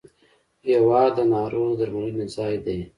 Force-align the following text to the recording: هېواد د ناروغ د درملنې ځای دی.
هېواد 0.67 1.11
د 1.17 1.19
ناروغ 1.33 1.69
د 1.75 1.77
درملنې 1.79 2.25
ځای 2.35 2.55
دی. 2.65 2.79